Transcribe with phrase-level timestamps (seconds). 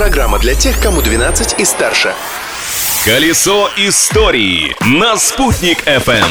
[0.00, 2.14] Программа для тех, кому 12 и старше.
[3.04, 6.24] Колесо истории на «Спутник FM.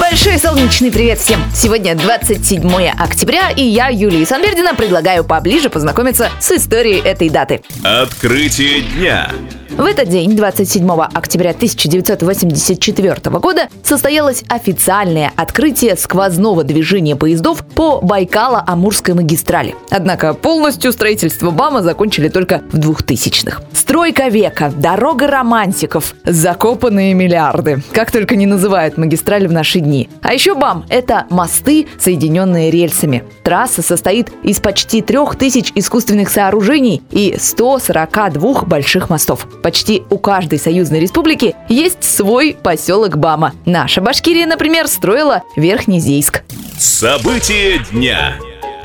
[0.00, 1.40] Большой солнечный привет всем!
[1.54, 2.68] Сегодня 27
[2.98, 7.62] октября, и я, Юлия Санбердина, предлагаю поближе познакомиться с историей этой даты.
[7.84, 9.30] Открытие дня.
[9.70, 19.14] В этот день, 27 октября 1984 года, состоялось официальное открытие сквозного движения поездов по Байкало-Амурской
[19.14, 19.74] магистрали.
[19.90, 23.62] Однако полностью строительство БАМа закончили только в 2000-х.
[23.72, 27.82] Стройка века, дорога романтиков, закопанные миллиарды.
[27.92, 30.08] Как только не называют магистраль в наши дни.
[30.22, 33.24] А еще БАМ– это мосты, соединенные рельсами.
[33.44, 39.46] Трасса состоит из почти трех тысяч искусственных сооружений и 142 больших мостов.
[39.62, 43.52] Почти у каждой союзной республики есть свой поселок Бама.
[43.64, 46.42] Наша Башкирия, например, строила Верхнезейск.
[46.78, 48.36] События дня.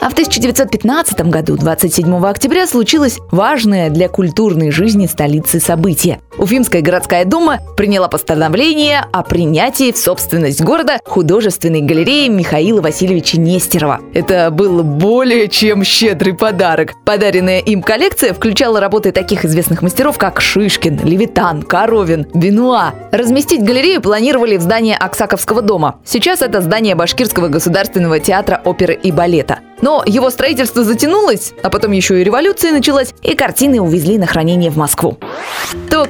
[0.02, 6.20] А в 1915 году, 27 октября, случилось важное для культурной жизни столицы событие.
[6.38, 14.00] Уфимская городская дума приняла постановление о принятии в собственность города художественной галереи Михаила Васильевича Нестерова.
[14.14, 16.94] Это был более чем щедрый подарок.
[17.06, 22.94] Подаренная им коллекция включала работы таких известных мастеров, как Шишкин, Левитан, Коровин, Бенуа.
[23.12, 26.00] Разместить галерею планировали в здании Аксаковского дома.
[26.04, 29.60] Сейчас это здание Башкирского государственного театра оперы и балета.
[29.82, 34.72] Но его строительство затянулось, а потом еще и революция началась, и картины увезли на хранение
[34.72, 35.18] в Москву.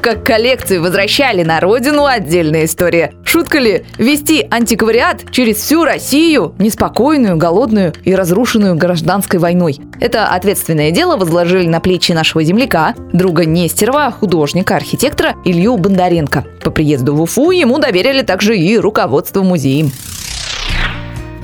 [0.02, 3.13] Как коллекцию возвращали на родину, отдельная история.
[3.23, 9.80] Шутка ли вести антиквариат через всю Россию, неспокойную, голодную и разрушенную гражданской войной?
[10.02, 16.44] Это ответственное дело возложили на плечи нашего земляка, друга Нестерова, художника, архитектора Илью Бондаренко.
[16.61, 19.91] По приезду в Уфу ему доверили также и руководство музеем.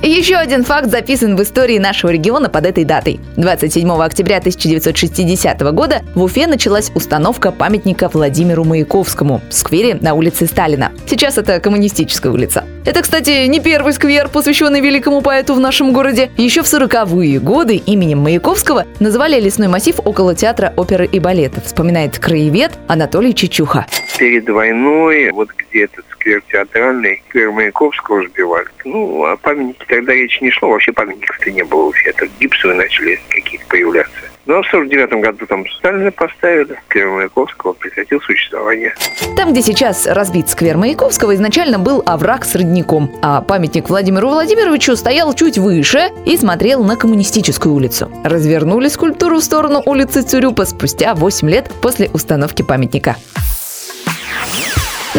[0.02, 3.20] Еще один факт записан в истории нашего региона под этой датой.
[3.36, 10.46] 27 октября 1960 года в Уфе началась установка памятника Владимиру Маяковскому в сквере на улице
[10.46, 10.90] Сталина.
[11.06, 12.64] Сейчас это коммунистическая улица.
[12.86, 16.30] Это, кстати, не первый сквер, посвященный великому поэту в нашем городе.
[16.38, 22.18] Еще в 40-е годы именем Маяковского называли лесной массив около театра оперы и балета, вспоминает
[22.18, 23.86] краевед Анатолий Чечуха.
[24.18, 28.68] Перед войной, вот где этот сквер театральный, сквер Маяковского сбивали.
[28.84, 32.10] Ну, о памятнике тогда речи не шло, вообще памятников-то не было вообще.
[32.10, 34.12] Это гипсовые начали какие-то появляться.
[34.46, 38.94] Ну, а в 49 году там Сталина поставили, сквер Маяковского прекратил существование.
[39.36, 44.96] Там, где сейчас разбит сквер Маяковского, изначально был овраг с родником, а памятник Владимиру Владимировичу
[44.96, 48.10] стоял чуть выше и смотрел на коммунистическую улицу.
[48.24, 53.16] Развернули скульптуру в сторону улицы Цюрюпа спустя 8 лет после установки памятника.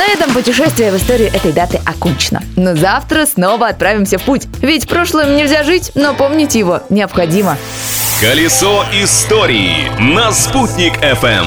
[0.02, 2.42] На этом путешествие в историю этой даты окончено.
[2.56, 4.48] Но завтра снова отправимся в путь.
[4.60, 7.56] Ведь прошлым нельзя жить, но помнить его необходимо.
[8.20, 11.46] Колесо истории на «Спутник FM.